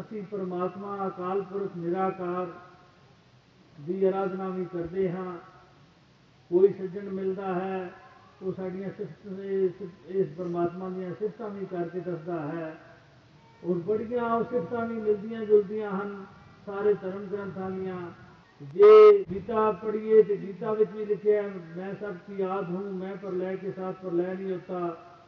[0.00, 2.46] ਅਸੀਂ ਪਰਮਾਤਮਾ ਅਕਾਲ ਪੁਰਖ ਨਿਰਾਕਾਰ
[3.78, 5.32] ਦੀ ਆਰਾਧਨਾ ਵੀ ਕਰਦੇ ਹਾਂ
[6.50, 7.90] ਕੋਈ ਸੱਜਣ ਮਿਲਦਾ ਹੈ
[8.42, 12.74] ਉਹ ਸਾਡੀਆਂ ਸਿਫਤ ਇਸ- ਇਸ ਪਰਮਾਤਮਾ ਦੀਆਂ ਸਿਫਤਾਂ ਵੀ ਕਰਕੇ ਦੱਸਦਾ ਹੈ
[13.62, 16.24] ਔਰ ਬੜੀਆਂ ਉਹ ਸਿਫਤਾਂ ਵੀ ਮਿਲਦੀਆਂ ਜੁਲਦੀਆਂ ਹਨ
[16.66, 17.96] ਸਾਰੇ ਧਰਮ ਗ੍ਰੰਥਾਂ ਦੀਆਂ
[18.74, 23.14] ਜੇ ਗੀਤਾ ਪੜ੍ਹੀਏ ਤੇ ਗੀਤਾ ਵਿੱਚ ਵੀ ਲਿਖਿਆ ਹੈ ਮੈਂ ਸਭ ਕੀ याद हूँ मैं
[23.18, 24.78] प्रलय के साथ प्रलय नहीं होता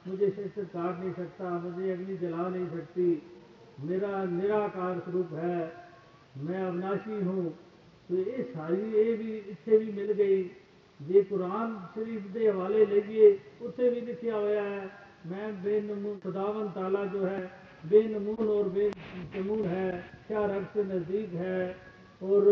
[0.07, 3.07] मुझे शस्त्र काट नहीं सकता मुझे अग्नि जला नहीं सकती
[3.82, 5.73] मेरा निराकार स्वरूप है।
[6.38, 7.52] मैं अविनाशी हूँ।
[8.09, 10.44] तो ये सारी, ये भी इतने भी मिल गई।
[11.02, 13.34] जे कुरान शरीफ के हवाले लेगी
[13.66, 14.89] उसे भी लिखा हुआ है।
[15.25, 17.52] मैं बेनमून खुदावन ताला जो है
[17.86, 21.75] बेनमून और बेनमून है, क्या रब से नज़दीक है?
[22.23, 22.48] और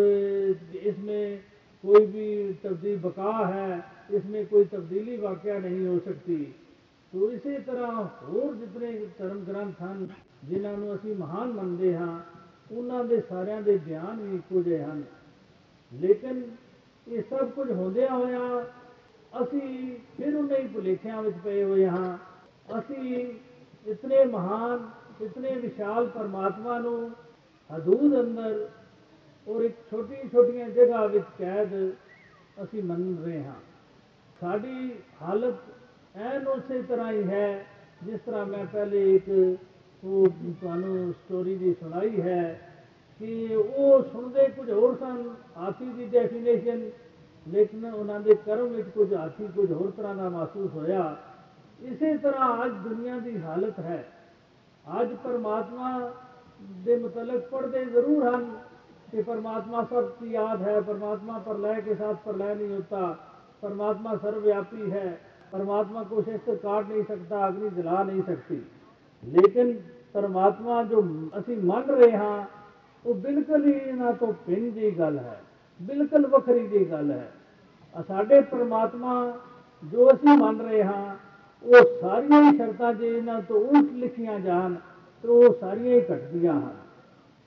[0.83, 1.39] इसमें
[1.85, 6.55] कोई भी तब्दील बका है, इसमें कोई तब्दीली वाक्य नहीं हो सकती।
[7.13, 10.07] तो ਇਸੇ ਤਰ੍ਹਾਂ ਹੋਰ ਜਿਤਨੇ ਧਰਮ ਗ੍ਰੰਥ ਹਨ,
[10.45, 12.19] ਜਿਨ੍ਹਾਂ ਨੂੰ ਅਸੀਂ ਮਹਾਨ ਮੰਨਦੇ ਹਾਂ,
[12.71, 15.03] ਉਹਨਾਂ ਦੇ ਸਾਰਿਆਂ ਦੇ ਬਿਆਨ ਵੀ ਇੱਕੋ ਜਿਹੇ ਹਨ।
[15.93, 16.43] ਲੇਕਿਨ
[17.07, 18.61] ਇਹ ਸਭ ਕੁਝ ਹੁੰਦਿਆਂ ਹੋਇਆਂ
[19.43, 22.17] ਅਸੀਂ ਫਿਰ ਉਹਨਾਂ ਹੀ ਭੁਲੇਖਿਆਂ ਵਿੱਚ ਪਏ ਹੋਏ ਹਾਂ।
[22.79, 23.33] ਅਸੀਂ
[23.87, 24.89] ਇਤਨੇ ਮਹਾਨ,
[25.21, 27.11] ਇਤਨੇ ਵਿਸ਼ਾਲ ਪਰਮਾਤਮਾ ਨੂੰ
[27.69, 28.67] ਹਦੂਦ ਅੰਦਰ
[29.47, 31.91] ਔਰ ਇੱਕ ਛੋਟੀ ਛੋਟੀਆਂ ਜਗ੍ਹਾ ਵਿੱਚ ਕੈਦ
[32.63, 33.59] ਅਸੀਂ ਮੰਨ ਰਹੇ ਹਾਂ।
[34.41, 35.55] ਸਾਡੀ ਹਾਲਤ
[36.14, 37.66] ਐਨ ਉਸੇ ਤਰ੍ਹਾਂ ਹੀ ਹੈ
[38.02, 39.28] ਜਿਸ ਤਰ੍ਹਾਂ ਮੈਂ ਪਹਿਲੇ ਇੱਕ
[40.02, 40.26] ਉਹ
[40.60, 42.42] ਤੁਹਾਨੂੰ ਸਟੋਰੀ ਦੀ ਸੁਣਾਈ ਹੈ
[43.20, 45.22] ਕਿ ਉਹ ਸੁਣਦੇ ਕੁਝ ਹੋਰ ਸਨ
[45.56, 46.90] ਹਾਥੀ ਦੀ ਡੈਫੀਨੇਸ਼ਨ
[47.46, 51.16] ਲੇਕਿਨ ਉਹਨਾਂ ਦੇ ਕਰਮ ਵਿੱਚ ਕੁਝ ਹਾਥੀ ਕੁਝ ਹੋਰ ਤਰ੍ਹਾਂ ਦਾ ਮਹਿਸੂਸ ਹੋਇਆ
[51.80, 54.04] ਇਸੇ ਤਰ੍ਹਾਂ ਅੱਜ ਦੁਨੀਆ ਦੀ ਹਾਲਤ ਹੈ
[54.84, 56.12] ਅੱਜ ਪਰਮਾਤਮਾ
[56.84, 58.50] ਦੇ ਮੁਤਲਕ ਪੜ੍ਹਦੇ ਜ਼ਰੂਰ ਹਨ
[59.08, 63.10] कि परमात्मा सबकी याद है परमात्मा प्रलय के साथ प्रलय नहीं होता
[63.62, 65.08] परमात्मा सर्वव्यापी है
[65.52, 68.56] परमात्मा को शस्त्र काट नहीं सकता अग्नि जला नहीं सकती
[69.22, 69.72] लेकिन
[70.14, 71.02] परमात्मा जो
[71.38, 72.44] ਅਸੀਂ ਮੰਨ ਰਹੇ ਹਾਂ
[73.04, 75.40] ਉਹ ਬਿਲਕੁਲ ਹੀ ਇਹਨਾਂ ਤੋਂ ਭਿੰਨ ਦੀ ਗੱਲ ਹੈ
[75.80, 77.28] ਬਿਲਕੁਲ ਵੱਖਰੀ ਦੀ ਗੱਲ ਹੈ
[77.94, 79.14] ਆ ਸਾਡੇ ਪਰਮਾਤਮਾ
[79.82, 81.16] ਜੋ ਅਸੀਂ ਮੰਨ ਰਹੇ ਹਾਂ
[81.64, 84.74] ਉਹ ਸਾਰੀਆਂ ਹੀ ਸ਼ਰਤਾਂ ਜੇ ਇਹਨਾਂ ਤੋਂ ਉਲਟ ਲਿਖੀਆਂ ਜਾਣ
[85.24, 86.72] ਤਾਂ ਉਹ ਸਾਰੀਆਂ ਹੀ ਘਟਦੀਆਂ ਹਨ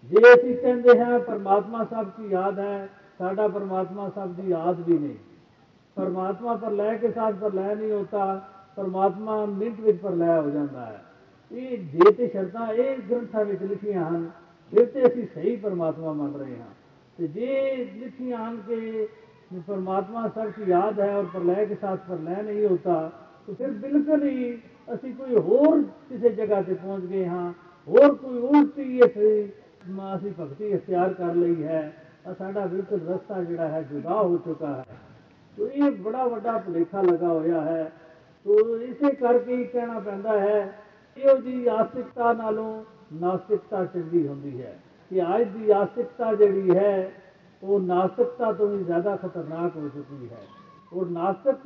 [0.10, 2.88] ਜੇ ਅਸੀਂ ਕਹਿੰਦੇ ਹਾਂ ਪਰਮਾਤਮਾ ਸਭ ਦੀ ਯਾਦ ਹੈ
[3.20, 5.16] ਸਾਡਾ ਪਰਮਾਤਮਾ ਸਭ ਦੀ ਯਾਦ ਵੀ ਨਹੀਂ
[5.97, 8.35] परमात्मा प्रलय के साथ प्रलय नहीं होता,
[8.77, 11.01] परमात्मा मिनट में प्रलय हो जाता है।
[11.51, 14.23] ये जे तो शरत एक ग्रंथा में लिखिया हैं
[14.73, 16.73] फिर जेते असं सही परमात्मा मान रहे हैं।
[17.19, 19.05] तो जे लिखिया हैं के
[19.61, 22.97] परमात्मा सब कुछ याद है और प्रलय के साथ प्रलय नहीं होता
[23.47, 24.53] तो फिर बिल्कुल ही
[24.89, 27.49] असी कोई होर किसी जगह से पहुँच गए हाँ
[27.89, 31.83] होर कोई उल्टी ऐसी असी भगती अख्तियार कर ली है।
[32.27, 35.12] और साढ़ा बिल्कुल रस्ता जोड़ा है जुदा हो चुका है।
[35.59, 37.93] ਚੁੱਕਾ ਹੈ ਤੋ ਇਹ ਬੜਾ ਵੱਡਾ ਭੁਲੇਖਾ ਲੱਗਾ ਹੋਇਆ ਹੈ।
[38.45, 40.79] ਤੋ ਇਸੇ ਕਰਕੇ ਹੀ ਕਹਿਣਾ ਪੈਂਦਾ ਹੈ,
[41.17, 44.79] ਇਹੋ ਜੀ ਆਸਤਿਕਤਾ ਨਾਲੋਂ ਨਾਸਤਿਕਤਾ ਚੰਗੀ ਹੁੰਦੀ ਹੈ।
[45.11, 47.13] ਕਿ ਅੱਜ ਦੀ ਆਸਤਿਕਤਾ ਜਿਹੜੀ ਹੈ,
[47.63, 50.47] ਉਹ ਨਾਸਤਿਕਤਾ ਤੋਂ ਵੀ ਜ਼ਿਆਦਾ ਖਤਰਨਾਕ ਹੋ ਚੁੱਕੀ ਹੈ।
[50.93, 51.57] ਔਰ ਨਾਸਤਿਕ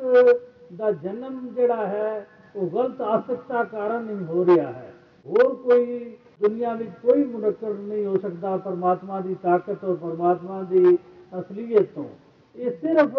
[0.77, 2.27] ਦਾ ਜਨਮ ਜਿਹੜਾ ਹੈ,
[2.57, 4.93] ਉਹ ਗਲਤ ਆਸਤਿਕਤਾ ਕਾਰਨ ਨਹੀਂ ਹੋ ਰਿਹਾ ਹੈ।
[5.27, 10.99] ਹੋਰ ਕੋਈ ਦੁਨੀਆ ਵਿੱਚ ਕੋਈ ਮੁਨਕਰ ਨਹੀਂ ਹੋ ਸਕਦਾ ਪਰਮਾਤਮਾ ਦੀ ਤਾਕਤ ਔਰ ਪਰਮਾਤਮਾ ਦੀ
[11.39, 12.11] ਅਸਲੀਅਤ ਤੋਂ।
[12.59, 13.19] ਇਹ ਸਿਰਫ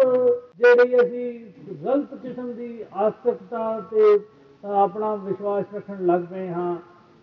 [0.58, 4.18] ਜਿਹੜੀ ਅਸੀਂ ਗਲਤ ਕਿਸਮ ਦੀ ਆਸਤਿਕਤਾ ਤੇ
[4.64, 6.76] ਆਪਣਾ ਵਿਸ਼ਵਾਸ ਰੱਖਣ ਲੱਗ ਪਏ ਹਾਂ,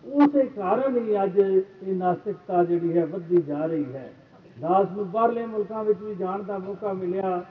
[0.04, 4.10] ਉਸੇ ਕਾਰਨ ਹੀ ਅੱਜ ਇਹ ਨਾਸਤਿਕਤਾ ਜਿਹੜੀ ਹੈ ਵੱਧਦੀ ਜਾ ਰਹੀ ਹੈ।
[4.56, 7.42] ਦਾਸ ਨੂੰ ਬਾਹਰਲੇ ਮੁਲਕਾਂ ਵਿੱਚ ਵੀ ਜਾਣ ਦਾ ਮੌਕਾ ਮਿਲਿਆ।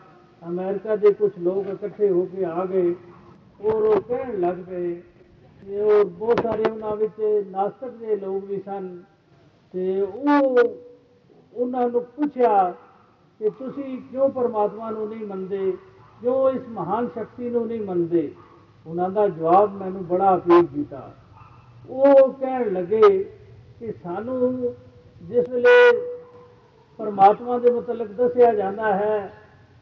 [0.42, 2.94] ਅਮਰੀਕਾ ਦੇ ਕੁਝ ਲੋਕ ਇਕੱਠੇ ਹੋ ਕੇ ਆ ਗਏ।
[3.62, 4.94] ਔਰ ਉਹ ਕਹਿਣ ਲੱਗ ਪਏ
[5.62, 7.22] ਕਿ ਉਹ ਬਹੁਤ ਸਾਰੇ ਉਹਨਾਂ ਵਿੱਚ
[7.52, 8.98] ਨਾਸਤਕ ਦੇ ਲੋਕ ਵੀ ਸਨ
[9.74, 10.60] ਤੇ ਉਹ
[11.54, 12.74] ਉਹਨਾਂ ਨੂੰ ਪੁੱਛਿਆ
[13.40, 15.72] ਕਿ ਤੁਸੀਂ ਕਿਉਂ ਪਰਮਾਤਮਾ ਨੂੰ ਨਹੀਂ ਮੰਨਦੇ?
[16.22, 18.32] ਕਿਉਂ ਇਸ ਮਹਾਨ ਸ਼ਕਤੀ ਨੂੰ ਨਹੀਂ ਮੰਨਦੇ?
[18.88, 21.12] ਉਹਨਾਂ ਦਾ ਜਵਾਬ ਮੈਨੂੰ ਬੜਾ ਅਪੀਲ ਕੀਤਾ।
[21.90, 23.24] ਉਹ ਕਹਿਣ ਲੱਗੇ
[23.80, 24.74] ਕਿ ਸਾਨੂੰ
[25.22, 25.92] ਜਿਸ ਵੇਲੇ
[27.00, 29.34] ਪਰਮਾਤਮਾ ਦੇ ਮੁਤਲਕ ਦੱਸਿਆ ਜਾਂਦਾ ਹੈ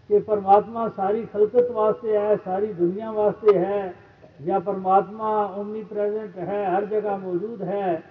[0.10, 3.94] ਕਿ ਪਰਮਾਤਮਾ ਸਾਰੀ ਖਲਕਤ ਵਾਸਤੇ ਹੈ, ਸਾਰੀ ਦੁਨੀਆ ਵਾਸਤੇ ਹੈ
[4.46, 8.04] ਜਾਂ ਪਰਮਾਤਮਾ ਓਮਨੀ ਪ੍ਰੈਜ਼ੈਂਟ ਹੈ, ਹਰ ਜਗ੍ਹਾ ਮੌਜੂਦ ਹੈ,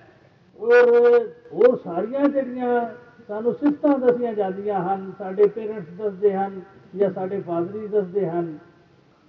[0.60, 2.88] ਔਰ ਉਹ ਸਾਰੀਆਂ ਜਿਹੜੀਆਂ
[3.28, 6.60] ਸਾਨੂੰ ਸਿਫਤਾਂ ਦੱਸੀਆਂ ਜਾਂਦੀਆਂ ਹਨ, ਸਾਡੇ ਪੇਰੈਂਟਸ ਦੱਸਦੇ ਹਨ
[6.96, 8.58] ਜਾਂ ਸਾਡੇ ਫਾਦਰੀ ਦੱਸਦੇ ਹਨ।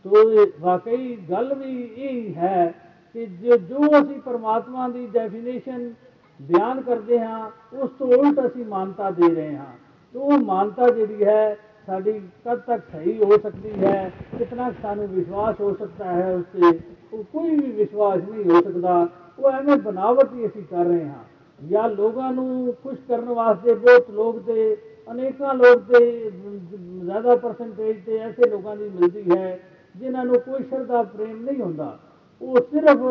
[0.05, 2.73] ਤੋ ਵਾਕਈ ਗੱਲ ਵੀ ਇਹ ਹੈ
[3.13, 5.93] ਕਿ ਜੋ ਜੋ ਅਸੀਂ ਪਰਮਾਤਮਾ ਦੀ ਡੈਫੀਨੇਸ਼ਨ
[6.41, 9.73] ਬਿਆਨ ਕਰਦੇ ਹਾਂ, ਉਸ ਤੋਂ ਉਲਟ ਅਸੀਂ ਮਾਨਤਾ ਦੇ ਰਹੇ ਹਾਂ।
[10.13, 11.57] ਤੋ ਉਹ ਮਾਨਤਾ ਜਿਹੜੀ ਹੈ,
[11.87, 16.79] ਸਾਡੀ ਕਦ ਤੱਕ ਸਹੀ ਹੋ ਸਕਦੀ ਹੈ, ਕਿਤਨਾ ਸਾਨੂੰ ਵਿਸ਼ਵਾਸ ਹੋ ਸਕਦਾ ਹੈ ਉਸ ਤੇ,
[17.13, 19.07] ਉਹ ਕੋਈ ਵੀ ਵਿਸ਼ਵਾਸ ਨਹੀਂ ਹੋ ਸਕਦਾ।
[19.39, 24.09] ਉਹ ਐਵੇਂ ਬਨਾਵਟ ਹੀ ਅਸੀਂ ਕਰ ਰਹੇ ਹਾਂ। ਜਾਂ ਲੋਕਾਂ ਨੂੰ ਖੁਸ਼ ਕਰਨ ਵਾਸਤੇ ਬਹੁਤ
[24.09, 24.75] ਲੋਕ ਤੇ
[25.11, 29.59] ਅਨੇਕਾਂ ਲੋਕ ਤੇ ਜ਼ਿਆਦਾ ਪਰਸੈਂਟੇਜ ਤੇ ਐਸੇ ਲੋਕਾਂ ਦੀ ਮਿਲਦੀ ਹੈ
[29.95, 31.97] ਜਿਨ੍ਹਾਂ ਨੂੰ ਕੋਈ ਸ਼ਰਧਾ ਪ੍ਰੇਮ ਨਹੀਂ ਹੁੰਦਾ।
[32.41, 33.01] ਉਹ ਸਿਰਫ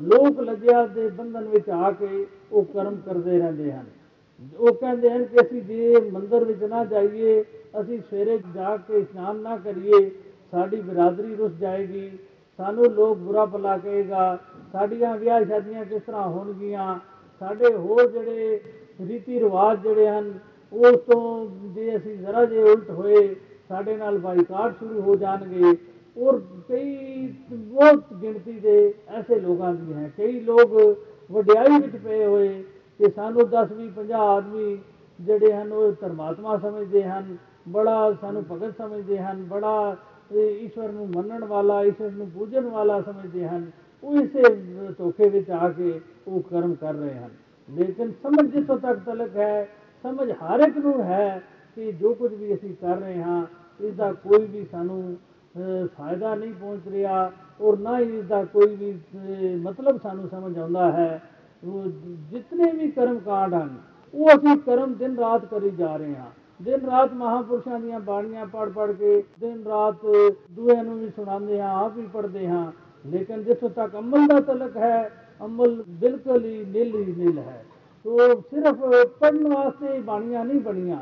[0.00, 3.84] ਲੋਕ ਲੱਜਿਆ ਦੇ ਬੰਧਨ ਵਿੱਚ ਆ ਕੇ ਉਹ ਕਰਮ ਕਰਦੇ ਰਹਿੰਦੇ ਹਨ।
[4.58, 7.42] ਉਹ ਕਹਿੰਦੇ ਹਨ ਕਿ ਅਸੀਂ ਜੇ ਮੰਦਰ ਵਿੱਚ ਨਾ ਜਾਈਏ,
[7.80, 10.10] ਅਸੀਂ ਸਵੇਰੇ ਜਾ ਕੇ ਇਸ਼ਨਾਨ ਨਾ ਕਰੀਏ,
[10.52, 12.10] ਸਾਡੀ ਬਰਾਦਰੀ ਰੁੱਸ ਜਾਏਗੀ,
[12.58, 14.38] ਸਾਨੂੰ ਲੋਕ ਬੁਰਾ ਭਲਾ ਕਹੇਗਾ,
[14.72, 16.98] ਸਾਡੀਆਂ ਵਿਆਹ ਸ਼ਾਦੀਆਂ ਕਿਸ ਤਰ੍ਹਾਂ ਹੋਣਗੀਆਂ
[17.40, 18.60] ਸਾਡੇ ਹੋਰ ਜਿਹੜੇ
[19.06, 20.38] ਰੀਤੀ ਰਿਵਾਜ ਜਿਹੜੇ ਹਨ,
[20.72, 23.36] ਉਸ ਤੋਂ ਜੇ ਅਸੀਂ ਜ਼ਰਾ ਜੇ ਉਲਟ ਹੋਏ,
[23.68, 25.76] ਸਾਡੇ ਨਾਲ ਬਾਈਕਾਟ ਸ਼ੁਰੂ ਹੋ ਜਾਣਗੇ।
[26.22, 30.98] ਔਰ ਕਈ ਬਹੁਤ ਗਿਣਤੀ ਦੇ ਐਸੇ ਲੋਕਾਂ ਦੀ ਹੈ। ਕਈ ਲੋਕ
[31.32, 32.48] ਵਡਿਆਈ ਵਿੱਚ ਪਏ ਹੋਏ
[32.98, 34.78] ਕਿ ਸਾਨੂੰ 10 20 50 ਆਦਮੀ
[35.20, 37.36] ਜਿਹੜੇ ਹਨ, ਉਹ ਧਰਮਾਤਮਾ ਸਮਝਦੇ ਹਨ।
[37.68, 39.96] ਬੜਾ ਸਾਨੂੰ ਭਗਤ ਸਮਝਦੇ ਹਨ। ਬੜਾ
[40.32, 43.70] ਇਹ ਈਸ਼ਵਰ ਨੂੰ ਮੰਨਣ ਵਾਲਾ, ਈਸ਼ਵਰ ਨੂੰ ਪੂਜਣ ਵਾਲਾ ਸਮਝਦੇ ਹਨ।
[44.02, 44.42] ਉਹ ਇਸੇ
[44.98, 47.30] ਧੋਖੇ ਵਿੱਚ ਆ ਕੇ ਉਹ ਕਰਮ ਕਰ ਰਹੇ ਹਨ।
[47.68, 49.68] ਲੇਕਿਨ ਸਮਝ ਜਿੱਥੋਂ ਤੱਕ ਤਲਕ ਹੈ
[50.04, 51.42] ਸਮਝ ਹਰ ਇੱਕ ਨੂੰ ਹੈ
[51.76, 53.42] ਕਿ ਜੋ ਕੁਝ ਵੀ ਅਸੀਂ ਕਰ ਰਹੇ ਹਾਂ
[53.80, 55.16] ਇਸ ਦਾ ਕੋਈ ਵੀ ਸਾਨੂੰ
[55.54, 60.28] ਅਹ, ਫਾਇਦਾ ਨਹੀਂ ਪਹੁੰਚ ਰਿਹਾ ਔਰ ਨਾ ਹੀ ਇਸ ਦਾ ਕੋਈ ਵੀ ਅਹ, ਮਤਲਬ ਸਾਨੂੰ
[60.28, 61.22] ਸਮਝ ਆਉਂਦਾ ਹੈ।
[61.62, 61.84] ਉਹ
[62.30, 63.76] ਜਿਤਨੇ ਵੀ ਕਰਮ ਕਾਂਡ ਹਨ
[64.14, 66.30] ਉਹ ਅਸੀਂ ਕਰਮ ਦਿਨ ਰਾਤ ਕਰੀ ਜਾ ਰਹੇ ਹਾਂ।
[66.62, 70.04] ਦਿਨ ਰਾਤ ਮਹਾਪੁਰਸ਼ਾਂ ਦੀਆਂ ਬਾਣੀਆਂ ਪੜ ਪੜ ਕੇ ਦਿਨ ਰਾਤ
[70.50, 72.72] ਦੂਏ ਨੂੰ ਵੀ ਸੁਣਾਉਂਦੇ ਹਾਂ ਆਪ ਵੀ ਪੜ੍ਹਦੇ ਹਾਂ।
[73.10, 75.10] ਲੇਕਿਨ ਜਿੱਥੋਂ ਤੱਕ ਅਮਲ ਦਾ ਤਲਕ ਹੈ,
[75.44, 77.64] ਅਮਲ ਬਿਲਕੁਲ ਹੀ ਨਿਲ ਹੀ ਨਿਲ ਹੈ।
[78.04, 78.76] ਤੋ ਸਿਰਫ
[79.20, 80.96] ਪੜਨ ਵਾਸਤੇ ਹੀ ਬਾਣੀਆਂ ਨਹੀਂ ਬਣੀਆਂ।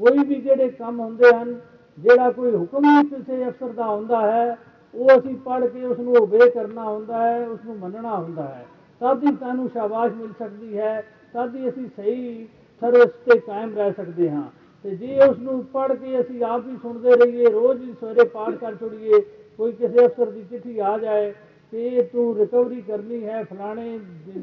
[0.00, 1.60] ਕੋਈ ਵੀ ਜਿਹੜੇ ਕੰਮ ਹੁੰਦੇ ਹਨ,
[1.98, 4.58] ਜਿਹੜਾ ਕੋਈ ਹੁਕਮ ਹੀ ਕਿਸੇ ਅਫਸਰ ਦਾ ਹੁੰਦਾ ਹੈ,
[4.94, 8.66] ਉਹ ਅਸੀਂ ਪੜ੍ਹ ਕੇ ਉਸ ਨੂੰ ਓਬੇ ਕਰਨਾ ਹੁੰਦਾ ਹੈ ਉਸ ਨੂੰ ਮੰਨਣਾ ਹੁੰਦਾ ਹੈ।
[9.00, 11.04] ਤਦ ਹੀ ਸਾਨੂੰ ਸ਼ਾਬਾਸ਼ ਮਿਲ ਸਕਦੀ ਹੈ,
[11.34, 12.48] ਤਦ ਹੀ ਅਸੀਂ ਸਹੀ
[12.80, 14.42] ਸਰਵਿਸ ਤੇ ਕਾਇਮ ਰਹਿ ਸਕਦੇ ਹਾਂ।
[14.82, 18.54] ਤੇ ਜੇ ਉਸ ਨੂੰ ਪੜ੍ਹ ਕੇ ਅਸੀਂ ਆਪ ਹੀ ਸੁਣਦੇ ਰਹੀਏ, ਰੋਜ਼ ਹੀ ਸਵੇਰੇ ਪਾਠ
[18.54, 19.20] ਕਰ ਛੁੜੀਏ
[19.60, 21.30] ਕੋਈ ਕਿਸੇ ਅਫਸਰ ਦੀ ਚਿੱਠੀ ਆ ਜਾਏ
[21.72, 23.98] ਕਿ ਇਹ ਤੂੰ ਰਿਕਵਰੀ ਕਰਨੀ ਹੈ, ਫਲਾਣੇ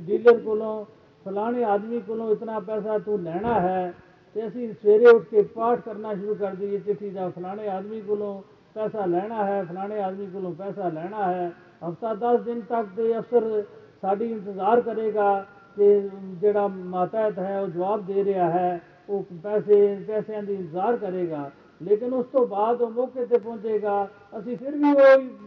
[0.08, 0.86] ਡੀਲਰ ਕੋਲੋਂ,
[1.26, 3.94] ਫਲਾਣੇ ਆਦਮੀ ਕੋਲੋਂ ਇਤਨਾ ਪੈਸਾ ਤੂੰ ਲੈਣਾ ਹੈ,
[4.36, 8.42] ਤੇ ਅਸੀਂ ਸਵੇਰੇ ਉੱਠ ਕੇ ਪਾਠ ਕਰਨਾ ਸ਼ੁਰੂ ਕਰ ਦਈਏ ਚਿੱਠੀ ਦਾ, ਫਲਾਣੇ ਆਦਮੀ ਕੋਲੋਂ
[8.76, 13.64] ਪੈਸਾ ਲੈਣਾ ਹੈ, ਫਲਾਣੇ ਆਦਮੀ ਕੋਲੋਂ ਪੈਸਾ ਲੈਣਾ ਹੈ, ਹਫਤਾ 10 ਦਿਨ ਤੱਕ ਦੇ ਅਫਸਰ
[14.02, 15.46] ਸਾਡੀ ਇੰਤਜ਼ਾਰ ਕਰੇਗਾ
[15.78, 16.10] ਕਿ
[16.42, 18.80] ਜਿਹੜਾ ਮਾਤਹਿਤ ਹੈ ਉਹ ਜਵਾਬ ਦੇ ਰਿਹਾ ਹੈ,
[19.10, 21.50] ਉਹ ਪੈਸੇ, ਪੈਸਿਆਂ ਦੀ ਇੰਤਜ਼ਾਰ ਕਰੇਗਾ।
[21.82, 24.08] ਲੇਕਿਨ ਉਸ ਤੋਂ ਬਾਅਦ ਉਹ ਮੌਕੇ ਤੇ ਪਹੁੰਚੇਗਾ।
[24.40, 24.92] ਅਸੀਂ ਫਿਰ ਵੀ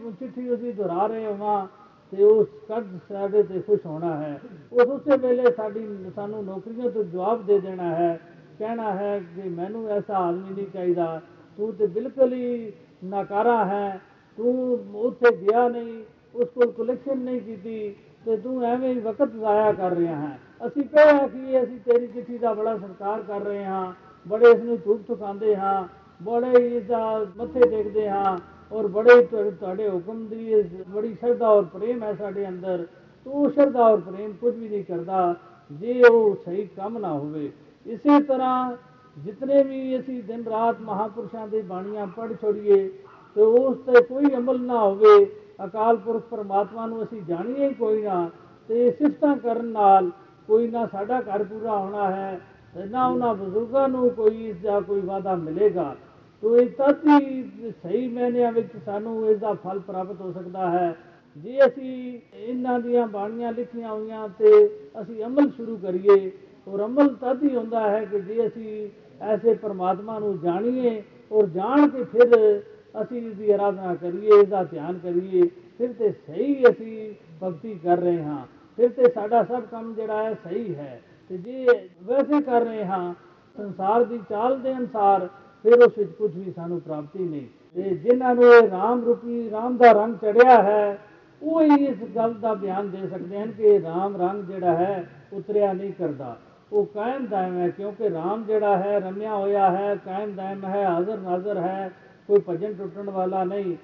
[0.05, 1.67] ਉਹ ਚਿੱਠੀ ਉਸਦੀ ਦੁਹਰਾ ਰਹੇ ਹਾਂ
[2.11, 4.41] ਤੇ ਉਸ ਕਦ ਸਾਡੇ ਤੇ ਖੁਸ਼ ਹੋਣਾ ਹੈ।
[4.73, 8.19] ਉਸ ਉਸੇ ਵੇਲੇ ਸਾਡੀ, ਸਾਨੂੰ ਨੌਕਰੀਆਂ ਤੋਂ ਜਵਾਬ ਦੇ ਦੇਣਾ ਹੈ।
[8.59, 11.21] ਕਹਿਣਾ ਹੈ ਕਿ ਮੈਨੂੰ ਐਸਾ ਆਦਮੀ ਨਹੀਂ ਚਾਹੀਦਾ।
[11.57, 12.73] ਤੂੰ ਤੇ ਬਿਲਕੁਲ ਹੀ
[13.03, 14.01] ਨਾਕਾਰਾ ਹੈ।
[14.37, 16.03] ਤੂੰ ਉੱਥੇ ਗਿਆ ਨਹੀਂ,
[16.35, 17.95] ਉਸ ਕੋਲ ਕਲੈਕਸ਼ਨ ਨਹੀਂ ਕੀਤੀ
[18.25, 22.37] ਤੇ ਤੂੰ ਐਵੇਂ ਹੀ ਵਕਤ ਜ਼ਾਇਆ ਕਰ ਰਿਹਾ ਹੈ। ਅਸੀਂ ਕਿਹਾ ਕਿ ਅਸੀਂ ਤੇਰੀ ਚਿੱਠੀ
[22.37, 23.93] ਦਾ ਬੜਾ ਸਤਿਕਾਰ ਕਰ ਰਹੇ ਹਾਂ।
[24.27, 28.37] ਬੜੇ ਇਸ ਨੂੰ ਧੂਪ ਠੁਕਾਉਂਦੇ ਹਾਂ। ਬੜੇ ਹੀ ਇਸ ਦਾ ਮੱਥੇ ਟੇਕਦੇ ਹਾਂ
[28.71, 32.85] ਔਰ ਬੜੇ ਹੀ ਤੁਹਾ- ਤੁਹਾਡੇ ਹੁਕਮ ਦੀ ਇਸ ਬੜੀ ਸ਼ਰਧਾ ਔਰ ਪ੍ਰੇਮ ਹੈ ਸਾਡੇ ਅੰਦਰ।
[33.25, 35.35] ਤੂੰ ਸ਼ਰਧਾ ਔਰ ਪ੍ਰੇਮ ਕੁਝ ਵੀ ਨਹੀਂ ਕਰਦਾ,
[35.71, 37.51] ਜੇ ਉਹ ਸਹੀ ਕੰਮ ਨਾ ਹੋਵੇ।
[37.85, 38.75] ਇਸੇ ਤਰ੍ਹਾਂ
[39.17, 42.89] ਜਿਤਨੇ ਵੀ ਅਸੀਂ ਦਿਨ ਰਾਤ ਮਹਾਪੁਰਸ਼ਾਂ ਦੀ ਬਾਣੀਆਂ ਪੜ੍ਹ ਛੋੜੀਏ,
[43.35, 45.25] ਤੇ ਉਸ ਤੇ ਕੋਈ ਅਮਲ ਨਾ ਹੋਵੇ,
[45.65, 48.29] ਅਕਾਲ ਪੁਰਖ ਪਰਮਾਤਮਾ ਨੂੰ ਅਸੀਂ ਜਾਣੀਏ ਹੀ ਕੋਈ ਨਾ,
[48.67, 50.11] ਤੇ ਸਿਫਤਾਂ ਕਰਨ ਨਾਲ
[50.47, 52.39] ਕੋਈ ਨਾ ਸਾਡਾ ਘਰ ਪੂਰਾ ਹੋਣਾ ਹੈ,
[52.73, 55.95] ਤੇ ਨਾ ਉਹਨਾਂ ਬਜ਼ੁਰਗਾਂ ਨੂੰ ਕੋਈ ਇਸ ਦਾ ਕੋਈ ਵਾਅਦਾ ਮਿਲੇਗਾ।
[56.43, 60.95] ਤੋ ਇਹ ਤਦ ਹੀ ਸਹੀ ਮਾਇਨਿਆਂ ਵਿੱਚ ਸਾਨੂੰ ਇਸ ਦਾ ਫਲ ਪ੍ਰਾਪਤ ਹੋ ਸਕਦਾ ਹੈ।
[61.37, 64.65] ਜੇ ਅਸੀਂ ਇਹਨਾਂ ਦੀਆਂ ਬਾਣੀਆਂ ਲਿਖੀਆਂ ਹੋਈਆਂ ਤੇ
[65.01, 66.31] ਅਸੀਂ ਅਮਲ ਸ਼ੁਰੂ ਕਰੀਏ,
[66.67, 68.89] ਔਰ ਅਮਲ ਤਦ ਹੀ ਹੁੰਦਾ ਹੈ ਕਿ ਜੇ ਅਸੀਂ
[69.21, 71.01] ਐਸੇ ਪਰਮਾਤਮਾ ਨੂੰ ਜਾਣੀਏ,
[71.31, 72.61] ਔਰ ਜਾਣ ਕੇ ਫਿਰ
[73.01, 75.41] ਅਸੀਂ ਇਸ ਦੀ ਆਰਾਧਨਾ ਕਰੀਏ ਇਸ ਦਾ ਧਿਆਨ ਕਰੀਏ,
[75.77, 77.13] ਫਿਰ ਤੇ ਸਹੀ ਅਸੀਂ
[77.43, 78.45] ਭਗਤੀ ਕਰ ਰਹੇ ਹਾਂ।
[78.77, 81.65] ਫਿਰ ਤੇ ਸਾਡਾ ਸਭ ਕੰਮ ਜਿਹੜਾ ਹੈ ਸਹੀ ਹੈ। ਤੇ ਜੇ
[82.03, 83.13] ਵੈਸੇ ਕਰ ਰਹੇ ਹਾਂ,
[83.57, 85.27] ਸੰਸਾਰ ਦੀ ਚਾਲ ਦੇ ਅਨਸਾਰ
[85.63, 89.77] ਫਿਰ ਉਸ ਵਿੱਚ ਕੁਝ ਵੀ ਸਾਨੂੰ ਪ੍ਰਾਪਤੀ ਨਹੀਂ। ਤੇ ਜਿਨ੍ਹਾਂ ਨੂੰ ਇਹ ਰਾਮ ਰੂਪੀ ਰਾਮ
[89.77, 90.99] ਦਾ ਰੰਗ ਚੜਿਆ ਹੈ
[91.41, 95.73] ਉਹ ਹੀ ਇਸ ਗੱਲ ਦਾ ਬਿਆਨ ਦੇ ਸਕਦੇ ਹਨ ਕਿ ਰਾਮ ਰੰਗ ਜਿਹੜਾ ਹੈ ਉਤਰਿਆ
[95.73, 96.37] ਨਹੀਂ ਕਰਦਾ।
[96.71, 101.17] ਉਹ ਕਾਇਮ ਦਾਇਮ ਹੈ ਕਿਉਂਕਿ ਰਾਮ ਜਿਹੜਾ ਹੈ ਰਮਿਆ ਹੋਇਆ ਹੈ ਕਾਇਮ ਦਾਇਮ ਹੈ ਹਾਜ਼ਰ
[101.17, 101.91] ਨਾਜ਼ਰ ਹੈ
[102.29, 103.75] ਕੋਈ ਭਜਨ ਟੁੱਟਣ ਵਾਲਾ ਨਹੀਂ।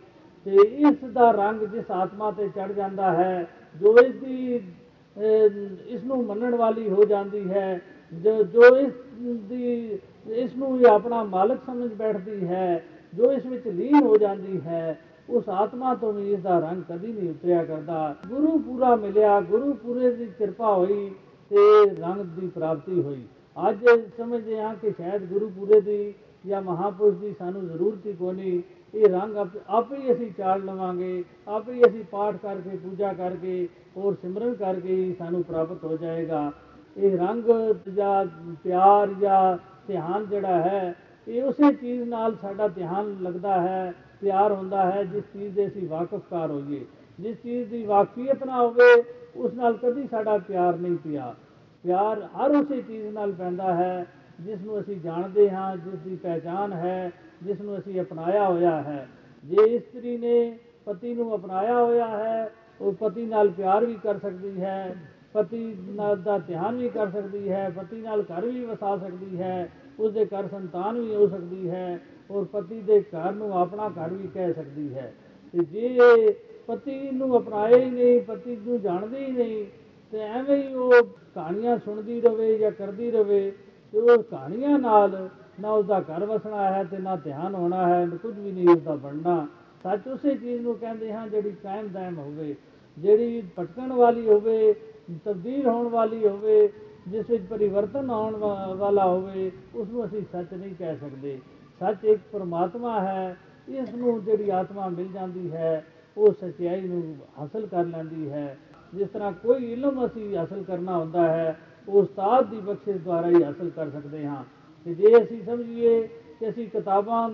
[0.45, 0.55] ਤੇ
[0.89, 3.47] ਇਸ ਦਾ ਰੰਗ ਜਿਸ ਆਤਮਾ ਤੇ ਚੜ ਜਾਂਦਾ ਹੈ
[3.81, 5.55] ਜੋ ਇਸ ਦੀ ਅਹ,
[5.87, 7.81] ਇਸ ਨੂੰ ਮੰਨਣ ਵਾਲੀ ਹੋ ਜਾਂਦੀ ਹੈ
[8.13, 8.93] ਜੋ ਜੋ ਇਸ
[9.41, 14.61] ਦੀ ਇਸ ਨੂੰ ਹੀ ਆਪਣਾ ਮਾਲਕ ਸਮਝ ਬੈਠਦੀ ਹੈ, ਜੋ ਇਸ ਵਿੱਚ ਲੀਨ ਹੋ ਜਾਂਦੀ
[14.61, 19.41] ਹੈ, ਉਸ ਆਤਮਾ ਤੋਂ ਵੀ ਇਸ ਦਾ ਰੰਗ ਕਦੀ ਨਹੀਂ ਉਤਰਿਆ ਕਰਦਾ। ਗੁਰੂ ਪੂਰਾ ਮਿਲਿਆ,
[19.41, 21.11] ਗੁਰੂ ਪੂਰੇ ਦੀ ਕਿਰਪਾ ਹੋਈ
[21.49, 23.23] ਤੇ ਰੰਗ ਦੀ ਪ੍ਰਾਪਤੀ ਹੋਈ।
[23.69, 23.85] ਅੱਜ
[24.17, 26.13] ਸਮਝਦੇ ਹਾਂ ਕਿ ਸ਼ਾਇਦ ਗੁਰੂ ਪੂਰੇ ਦੀ
[26.45, 28.61] ਜਾਂ ਮਹਾਪੁਰਸ਼ ਦੀ ਸਾਨੂੰ ਜ਼ਰੂਰਤ ਹੀ ਕੋਈ ਨਹੀਂ।
[28.95, 33.69] ਇਹ ਰੰਗ ਆਪ- ਆਪੇ ਹੀ ਅਸੀਂ ਚਾਲ ਲਵਾਂਗੇ, ਆਪੇ ਹੀ ਅਸੀਂ ਪਾਠ ਕਰਕੇ, ਪੂਜਾ ਕਰਕੇ
[33.97, 36.51] ਔਰ ਸਿਮਰਨ ਕਰਕੇ ਹੀ ਸਾਨੂੰ ਪ੍ਰਾਪਤ ਹੋ ਜਾਏਗਾ।
[36.97, 37.43] ਇਹ ਰੰਗ
[37.93, 38.25] ਜਾਂ
[38.63, 39.57] ਪਿਆਰ ਜਾਂ
[39.87, 40.95] ਧਿਆਨ ਜਿਹੜਾ ਹੈ,
[41.27, 45.87] ਇਹ ਉਸੇ ਚੀਜ਼ ਨਾਲ ਸਾਡਾ ਧਿਆਨ ਲੱਗਦਾ ਹੈ ਪਿਆਰ ਹੁੰਦਾ ਹੈ, ਜਿਸ ਚੀਜ਼ ਦੇ ਅਸੀਂ
[45.87, 46.85] ਵਾਕਫਕਾਰ ਹੋਈਏ।
[47.19, 49.03] ਜਿਸ ਚੀਜ਼ ਦੀ ਵਾਕਫੀਅਤ ਨਾ ਹੋਵੇ,
[49.35, 51.35] ਉਸ ਨਾਲ ਕਦੀ ਸਾਡਾ ਪਿਆਰ ਨਹੀਂ ਪਿਆ।
[51.83, 54.05] ਪਿਆਰ ਹਰ ਉਸੇ ਚੀਜ਼ ਨਾਲ ਪੈਂਦਾ ਹੈ,
[54.39, 57.11] ਜਿਸ ਨੂੰ ਅਸੀਂ ਜਾਣਦੇ ਹਾਂ, ਜਿਸ ਦੀ ਪਹਿਚਾਨ ਹੈ,
[57.43, 59.07] ਜਿਸ ਨੂੰ ਅਸੀਂ ਅਪਣਾਇਆ ਹੋਇਆ ਹੈ।
[59.43, 62.51] ਜੇ ਇਸਤਰੀ ਨੇ ਪਤੀ ਨੂੰ ਅਪਣਾਇਆ ਹੋਇਆ ਹੈ,
[62.81, 64.95] ਉਹ ਪਤੀ ਨਾਲ ਪਿਆਰ ਵੀ ਕਰ ਸਕਦੀ ਹੈ
[65.37, 69.69] ਪਤੀ ਨਾਲ ਦਾ ਧਿਆਨ ਵੀ ਕਰ ਸਕਦੀ ਹੈ, ਪਤੀ ਨਾਲ ਘਰ ਵੀ ਵਸਾ ਸਕਦੀ ਹੈ
[69.99, 74.13] ਉਸ ਦੇ ਘਰ ਸੰਤਾਨ ਵੀ ਹੋ ਸਕਦੀ ਹੈ ਔਰ ਪਤੀ ਦੇ ਘਰ ਨੂੰ ਆਪਣਾ ਘਰ
[74.13, 75.11] ਵੀ ਕਹਿ ਸਕਦੀ ਹੈ।
[75.53, 76.31] ਤੇ ਜੇ
[76.69, 79.65] ਪਤੀ ਨੂੰ ਅਪਣਾਏ ਹੀ ਨਹੀਂ, ਪਤੀ ਨੂੰ ਜਾਣਦੀ ਹੀ ਨਹੀਂ,
[80.13, 80.91] ਤੇ ਐਵੇਂ ਹੀ ਉਹ
[81.35, 83.51] ਕਹਾਣੀਆਂ ਸੁਣਦੀ ਰਵੇ ਜਾਂ ਕਰਦੀ ਰਵੇ,
[83.93, 85.27] ਤੇ ਉਹ ਕਹਾਣੀਆਂ ਨਾਲ
[85.59, 89.45] ਨਾ ਉਸਦਾ ਘਰ ਵਸਣਾ ਹੈ ਤੇ ਨਾ ਧਿਆਨ ਹੋਣਾ ਹੈ ਕੁਝ ਵੀ ਨਹੀਂ ਉਸਦਾ ਬਣਨਾ।
[89.83, 92.55] ਸੱਚ ਉਸੇ ਚੀਜ਼ ਨੂੰ ਕਹਿੰਦੇ ਹਾਂ ਜਿਹੜੀ ਕਾਇਮ ਦਾਇਮ ਹੋਵੇ,
[92.97, 94.73] ਜਿਹੜੀ ਭਟਕਣ ਵਾਲੀ ਹੋਵੇ
[95.25, 96.69] ਤਬਦੀਲ ਹੋਣ ਵਾਲੀ ਹੋਵੇ,
[97.07, 101.39] ਜਿਸ ਵਿੱਚ ਪਰਿਵਰਤਨ ਆਉਣ ਵਾ- ਵਾਲਾ ਹੋਵੇ ਉਸ ਨੂੰ ਅਸੀਂ ਸੱਚ ਨਹੀਂ ਕਹਿ ਸਕਦੇ।
[101.79, 103.37] ਸੱਚ ਇੱਕ ਪਰਮਾਤਮਾ ਹੈ
[103.69, 105.85] ਇਸ ਨੂੰ ਜਿਹੜੀ ਆਤਮਾ ਮਿਲ ਜਾਂਦੀ ਹੈ,
[106.17, 108.57] ਉਹ ਸਚਾਈ ਨੂੰ ਹਾਸਲ ਕਰ ਲੈਂਦੀ ਹੈ।
[108.93, 111.59] ਜਿਸ ਤਰ੍ਹਾਂ ਕੋਈ ਇਲਮ ਅਸੀਂ ਹਾਸਲ ਕਰਨਾ ਹੁੰਦਾ ਹੈ,
[111.89, 114.43] ਉਹ ਉਸਤਾਦ ਦੀ ਬਖਸ਼ਿਸ਼ ਦੁਆਰਾ ਹੀ ਹਾਸਲ ਕਰ ਸਕਦੇ ਹਾਂ।
[114.85, 116.07] ਤੇ ਜੇ ਅਸੀਂ ਸਮਝੀਏ
[116.39, 117.29] ਕਿ ਅਸੀਂ ਕਿਤਾਬਾਂ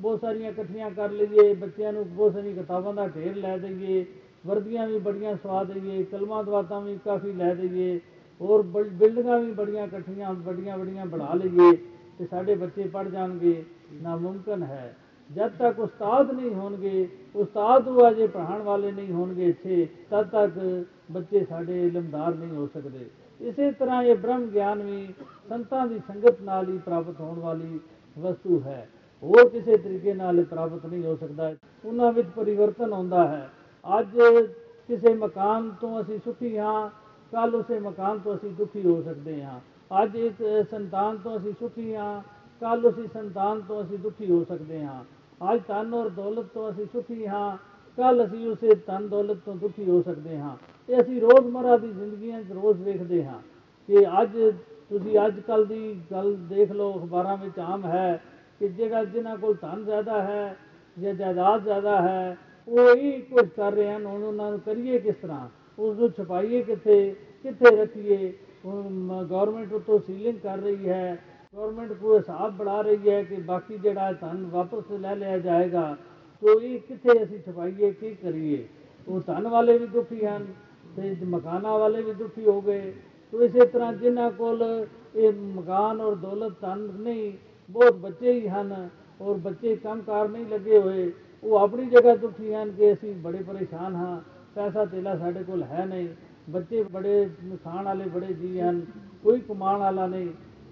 [0.00, 4.06] ਬਹੁਤ ਸਾਰੀਆਂ ਇਕੱਠੀਆਂ ਕਰ ਲਈਏ, ਬੱਚਿਆਂ ਨੂੰ ਬਹੁਤ ਸਾਰੀਆਂ ਕਿਤਾਬਾਂ ਦਾ ਢੇਰ ਲੈ ਦਈਏ
[4.46, 8.00] ਵਰਦੀਆਂ ਵੀ ਬੜੀਆਂ ਸਵਾ ਦਈਏ, ਕਲਮਾਂ ਦਵਾਤਾਂ ਵੀ ਕਾਫੀ ਲੈ ਦਈਏ,
[8.40, 11.76] ਹੋਰ ਬਿਲ- ਬਿਲਡਿੰਗਾਂ ਵੀ ਬੜੀਆਂ ਇਕੱਠੀਆਂ, ਵੱਡੀਆਂ ਵੱਡੀਆਂ ਬਣਾ ਲਈਏ
[12.18, 14.96] ਤੇ ਸਾਡੇ ਬੱਚੇ ਪੜ ਜਾਣਗੇ, ਨਾਮੁਮਕਿਨ ਹੈ।
[15.34, 20.84] ਜਦ ਤੱਕ ਉਸਤਾਦ ਨਹੀਂ ਹੋਣਗੇ, ਉਸਤਾਦ ਨੂੰ ਅਜੇ ਪੜ੍ਹਾਉਣ ਵਾਲੇ ਨਹੀਂ ਹੋਣਗੇ ਇੱਥੇ, ਤਦ ਤੱਕ
[21.10, 25.14] ਬੱਚੇ ਸਾਡੇ ਇਲਮਦਾਰ ਨਹੀਂ ਹੋ ਸਕਦੇ। ਇਸੇ ਤਰ੍ਹਾਂ ਇਹ ਬ੍ਰਹਮ ਗਿਆਨ ਵੀ
[25.48, 27.80] ਸੰਤਾਂ ਦੀ ਸੰਗਤ ਨਾਲ ਹੀ ਪ੍ਰਾਪਤ ਹੋਣ ਵਾਲੀ
[28.18, 28.88] ਵਸਤੂ ਹੈ।
[29.22, 31.54] ਹੋਰ ਕਿਸੇ ਤਰੀਕੇ ਨਾਲ ਇਹ ਪ੍ਰਾਪਤ ਨਹੀਂ ਹੋ ਸਕਦਾ।
[31.84, 33.50] ਉਹਨਾਂ ਵਿੱਚ ਪਰਿਵਰਤਨ ਆਉਂਦਾ ਹੈ।
[33.84, 34.16] ਅੱਜ
[34.88, 36.90] ਕਿਸੇ ਮਕਾਨ ਤੋਂ ਅਸੀਂ ਸੁਖੀ ਹਾਂ
[37.32, 39.60] ਕੱਲ ਉਸੇ ਮਕਾਨ ਤੋਂ ਅਸੀਂ ਦੁਖੀ ਹੋ ਸਕਦੇ ਹਾਂ
[39.90, 42.22] ਅੱਜ ਇੱਕ ਸੰਤਾਨ ਤੋਂ ਅਸੀਂ ਸੁਖੀ ਹਾਂ
[42.62, 45.02] ਕੱਲ ਉਸੇ ਸੰਤਾਨ ਤੋਂ ਅਸੀਂ ਦੁਖੀ ਹੋ ਸਕਦੇ ਹਾਂ
[45.40, 47.56] ਅੱਜ ਧਨ ਔਰ ਦੌਲਤ ਤੋਂ ਅਸੀਂ ਸੁਖੀ ਹਾਂ
[47.98, 50.56] ਕੱਲ ਅਸੀਂ ਉਸੇ ਧਨ ਦੌਲਤ ਤੋਂ ਦੁਖੀ ਹੋ ਸਕਦੇ ਹਾਂ
[50.88, 53.38] ਇਹ ਅਸੀਂ ਰੋਜ਼ਮਰਾ ਦੀ ਜ਼ਿੰਦਗੀਆਂ 'ਚ ਰੋਜ਼ ਵੇਖਦੇ ਹਾਂ
[53.88, 54.36] ਕਿ ਅੱਜ
[54.90, 58.20] ਤੁਸੀਂ ਅੱਜ ਕੱਲ ਦੀ ਗੱਲ ਦੇਖ ਲਓ ਅਖਬਾਰਾਂ ਵਿੱਚ ਆਮ ਹੈ
[58.60, 60.56] ਕਿ ਜਿਹੜਾ ਜਿਨ੍ਹਾਂ ਕੋਲ ਧਨ ਜ਼ਿਆਦਾ ਹੈ
[60.96, 62.36] ਜਾਂ ਜਾਇਦਾਦ ਜ਼ਿਆਦਾ ਹੈ
[62.70, 65.48] ਉਹ ਹੀ ਕੁਝ ਕਰ ਰਹੇ ਹਨ ਹੁਣ ਉਹਨਾਂ ਨੂੰ ਕਰੀਏ ਕਿਸ ਤਰ੍ਹਾਂ
[65.78, 68.32] ਉਸ ਨੂੰ ਛਪਾਈਏ ਕਿੱਥੇ ਕਿੱਥੇ ਰੱਖੀਏ
[68.64, 71.16] ਗਵਰਨਮੈਂਟ ਉਤੋਂ ਸੀਲਿੰਗ ਕਰ ਰਹੀ ਹੈ
[71.54, 75.96] ਗਵਰਨਮੈਂਟ ਕੋਈ ਹਿਸਾਬ ਬਣਾ ਰਹੀ ਹੈ ਕਿ ਬਾਕੀ ਜਿਹੜਾ ਧਨ ਵਾਪਸ ਲੈ ਲਿਆ ਜਾਏਗਾ
[76.42, 78.64] ਤੋ ਇਹ ਕਿੱਥੇ ਅਸੀਂ ਛਪਾਈਏ ਕੀ ਕਰੀਏ
[79.06, 80.46] ਉਹ ਧਨ ਵਾਲੇ ਵੀ ਦੁਖੀ ਹਨ
[80.96, 82.92] ਤੇ ਮਕਾਨਾਂ ਵਾਲੇ ਵੀ ਦੁਖੀ ਹੋ ਗਏ
[83.32, 84.62] ਤੋ ਇਸੇ ਤਰ੍ਹਾਂ ਜਿਨ੍ਹਾਂ ਕੋਲ
[85.14, 87.32] ਇਹ ਮਕਾਨ ਔਰ ਦੌਲਤ ਧਨ ਨਹੀਂ
[87.68, 88.88] ਬਹੁਤ ਬੱਚੇ ਹੀ ਹਨ
[89.20, 91.10] ਔਰ ਬੱਚੇ ਕੰਮਕਾਰ ਨਹੀਂ ਲੱਗੇ ਹੋਏ
[91.44, 94.20] ਉਹ ਆਪਣੀ ਜਗ੍ਹਾ ਦੁਖੀ ਹਨ ਕਿ ਅਸੀਂ ਬੜੇ ਪਰੇਸ਼ਾਨ ਹਾਂ,
[94.54, 96.08] ਪੈਸਾ ਤੇਲਾ ਸਾਡੇ ਕੋਲ ਹੈ ਨਹੀਂ,
[96.50, 97.28] ਬੱਚੇ ਬੜੇ
[97.64, 98.80] ਖਾਣ ਵਾਲੇ ਬੜੇ ਜੀ ਹਨ,
[99.22, 100.28] ਕੋਈ ਕਮਾਉਣ ਵਾਲਾ ਨਹੀਂ।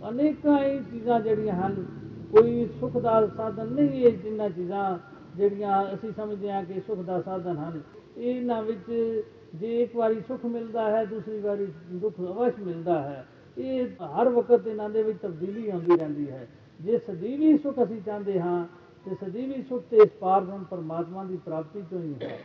[0.08, 1.86] ਅਨੇਕਾਂ ਹੀ ਚੀਜ਼ਾਂ ਜਿਹੜੀਆਂ ਹਨ,
[2.32, 4.98] ਕੋਈ ਸੁੱਖ ਦਾ ਸਾਧਨ ਨਹੀਂ ਇਹ ਜਿੰਨਾਂ ਚੀਜ਼ਾਂ
[5.36, 7.80] ਜਿਹੜੀਆਂ ਅਸੀਂ ਸਮਝਦੇ ਹਾਂ ਕਿ ਸੁੱਖ ਦਾ ਸਾਧਨ ਹਨ।
[8.16, 9.22] ਇਹਨਾਂ ਵਿੱਚ
[9.54, 13.26] ਜੇ ਇੱਕ ਵਾਰੀ ਸੁੱਖ ਮਿਲਦਾ ਹੈ, ਦੂਸਰੀ ਵਾਰੀ ਦੁੱਖ ਅਵਸ਼ ਮਿਲਦਾ ਹੈ।
[13.58, 16.48] ਇਹ ਹਰ ਵਕਤ ਇਹਨਾਂ ਦੇ ਵਿੱਚ ਤਬਦੀਲੀ ਆਉਂਦੀ ਰਹਿੰਦੀ ਹੈ।
[16.80, 18.66] ਜੇ ਸਦੀਵੀ ਸੁੱਖ ਅਸੀਂ ਚਾਹੁੰਦੇ ਹਾਂ
[19.04, 22.38] ਤੇ ਸਦੀਵੀ ਸੁੱਖ ਤੇ ਇਸ ਪਾਰਬ੍ਰਹਮ ਪਰਮਾਤਮਾ ਦੀ ਪ੍ਰਾਪਤੀ ਤੋਂ ਹੀ ਹੈ।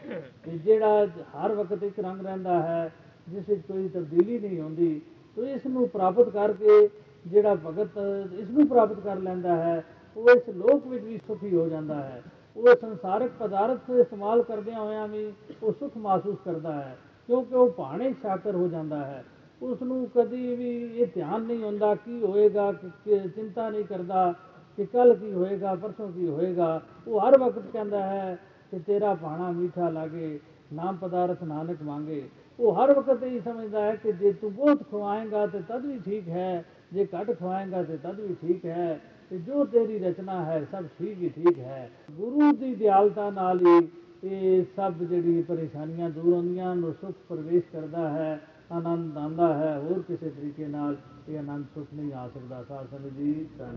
[0.43, 2.93] ਤੇ ਜਿਹੜਾ ਹਰ ਵਕਤ ਇੱਕ ਰੰਗ ਰਹਿੰਦਾ ਹੈ,
[3.29, 5.01] ਜਿਸ ਵਿੱਚ ਕੋਈ ਤਬਦੀਲੀ ਨਹੀਂ ਹੁੰਦੀ,
[5.35, 6.89] ਤੋ ਇਸ ਨੂੰ ਪ੍ਰਾਪਤ ਕਰਕੇ
[7.27, 7.89] ਜਿਹੜਾ ਭਗਤ
[8.33, 9.83] ਇਸ ਨੂੰ ਪ੍ਰਾਪਤ ਕਰ ਲੈਂਦਾ ਹੈ,
[10.17, 12.23] ਉਹ ਇਸ ਲੋਕ ਵਿੱਚ ਵੀ ਸੁਖੀ ਹੋ ਜਾਂਦਾ ਹੈ।
[12.57, 15.33] ਉਹ ਸੰਸਾਰਿਕ ਪਦਾਰਥ ਇਸਤੇਮਾਲ ਕਰਦਿਆਂ ਹੋਇਆਂ ਵੀ
[15.63, 19.25] ਉਹ ਸੁਖ ਮਹਿਸੂਸ ਕਰਦਾ ਹੈ, ਕਿਉਂਕਿ ਉਹ ਭਾਣੇ ਸ਼ਾਕਰ ਹੋ ਜਾਂਦਾ ਹੈ।
[19.61, 24.33] ਉਸ ਨੂੰ ਕਦੀ ਵੀ ਇਹ ਧਿਆਨ ਨਹੀਂ ਹੁੰਦਾ ਕੀ ਹੋਏਗਾ ਕਿ- ਕਿ ਚਿੰਤਾ ਨਹੀਂ ਕਰਦਾ।
[24.77, 28.37] ਕਿ ਕੱਲ ਕੀ ਹੋਏਗਾ, ਪਰਸੋਂ ਕੀ ਹੋਏਗਾ, ਉਹ ਹਰ ਵਕਤ ਕਹਿੰਦਾ ਹੈ
[28.71, 30.39] ਕਿ ਤੇਰਾ ਭਾਣਾ ਮੀਠਾ ਲਾਗੇ,
[30.73, 32.23] ਨਾਮ ਪਦਾਰਥ ਨਾਨਕ ਮੰਗੇ
[32.59, 36.27] ਉਹ ਹਰ ਵਕਤ ਇਹ ਸਮਝਦਾ ਹੈ ਕਿ ਜੇ ਤੂੰ ਬਹੁਤ ਖਵਾਏਗਾ ਤੇ ਤਦ ਵੀ ਠੀਕ
[36.29, 36.63] ਹੈ,
[36.93, 38.99] ਜੇ ਘੱਟ ਖਵਾਏਗਾ ਤੇ ਤਦ ਵੀ ਠੀਕ ਹੈ,
[39.31, 43.87] ਤੇ ਜੋ ਤੇਰੀ ਰਚਨਾ ਹੈ ਸਭ ਠੀਕ ਹੀ ਠੀਕ ਹੈ। ਗੁਰੂ ਦੀ ਦਿਆਲਤਾ ਨਾਲ ਹੀ
[44.23, 48.39] ਇਹ ਸਭ ਜਿਹੜੀ ਪਰੇਸ਼ਾਨੀਆਂ ਦੂਰ ਹੁੰਦੀਆਂ ਹਨ ਉਹ ਸੁਖ ਪ੍ਰਵੇਸ਼ ਕਰਦਾ ਹੈ,
[48.71, 50.95] ਆਨੰਦ ਆਉਂਦਾ ਹੈ, ਹੋਰ ਕਿਸੇ ਤਰੀਕੇ ਨਾਲ
[51.29, 53.75] ਇਹ ਆਨੰਦ ਸੁਖ ਨਹੀਂ ਆ ਸਕਦਾ। ਸਾਧ ਸੰਗਤ ਜੀ ਧੰਨ